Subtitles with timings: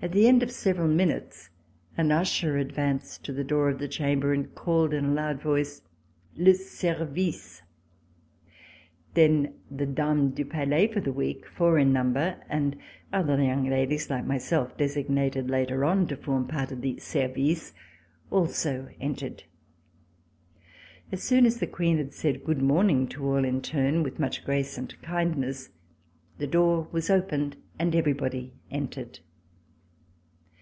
[0.00, 1.48] At the end of several minutes
[1.96, 5.80] an usher advanced to the door of the chamber and called in a loud voice:
[6.36, 7.62] "Le service!"
[9.14, 12.74] Then the Dames du Palais for the week, four in number, and
[13.12, 17.72] other young ladies like myself desig nated later on to form part of the service
[18.28, 19.44] also en tered.
[21.12, 24.44] As soon as the Queen had said good morning to all in turn, with much
[24.44, 25.70] grace and kindness,
[26.38, 29.20] the door was opened and everybody entered.